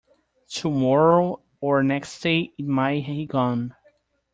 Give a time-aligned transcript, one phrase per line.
[0.49, 3.75] Tomorrow or next day it might he gone.